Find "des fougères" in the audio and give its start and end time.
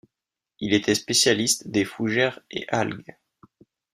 1.67-2.39